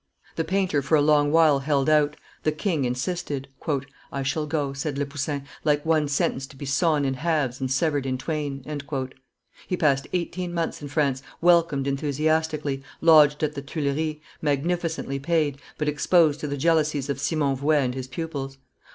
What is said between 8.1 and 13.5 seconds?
twain." He passed eighteen months in France, welcomed enthusiastically, lodged